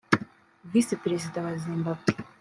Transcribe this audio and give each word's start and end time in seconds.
Visi 0.71 0.95
Perezida 1.03 1.37
wa 1.45 1.53
Zimbabwe 1.63 2.07